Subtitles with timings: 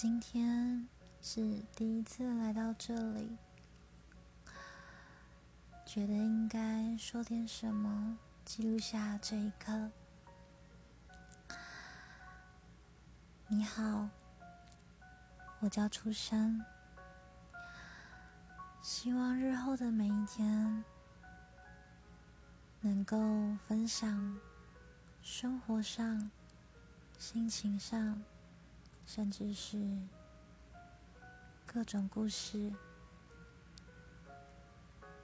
[0.00, 0.86] 今天
[1.20, 3.36] 是第一次来到这里，
[5.84, 9.90] 觉得应该说点什么，记录下这一刻。
[13.48, 14.08] 你好，
[15.58, 16.64] 我叫初生，
[18.80, 20.84] 希望日后的每一天
[22.82, 23.18] 能够
[23.66, 24.38] 分享
[25.22, 26.30] 生活上、
[27.18, 28.22] 心情上。
[29.08, 29.78] 甚至是
[31.64, 32.70] 各种故事，